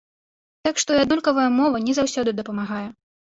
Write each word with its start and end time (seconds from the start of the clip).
Так 0.67 0.79
што 0.83 0.95
і 0.97 1.01
аднолькавая 1.01 1.43
мова 1.59 1.83
не 1.85 1.93
заўсёды 1.99 2.35
дапамагае. 2.41 2.83